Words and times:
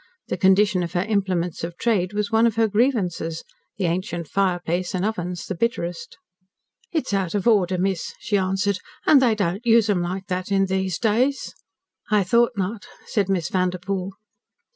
The 0.29 0.37
condition 0.37 0.81
of 0.81 0.93
her 0.93 1.03
implements 1.03 1.63
of 1.63 1.77
trade 1.77 2.11
was 2.11 2.31
one 2.31 2.47
of 2.47 2.55
her 2.55 2.67
grievances 2.67 3.43
the 3.77 3.85
ancient 3.85 4.27
fireplace 4.27 4.95
and 4.95 5.05
ovens 5.05 5.45
the 5.45 5.53
bitterest. 5.53 6.17
"It's 6.91 7.13
out 7.13 7.35
of 7.35 7.47
order, 7.47 7.77
miss," 7.77 8.15
she 8.17 8.35
answered. 8.35 8.79
"And 9.05 9.21
they 9.21 9.35
don't 9.35 9.63
use 9.63 9.91
'em 9.91 10.01
like 10.01 10.25
this 10.25 10.49
in 10.49 10.65
these 10.65 10.97
days." 10.97 11.53
"I 12.09 12.23
thought 12.23 12.53
not," 12.57 12.87
said 13.05 13.29
Miss 13.29 13.49
Vanderpoel. 13.49 14.13